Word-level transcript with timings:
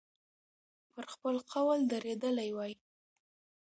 پر 0.91 1.05
خپل 1.13 1.35
قول 1.51 1.79
درېدلی 1.91 2.49
وای. 2.55 2.73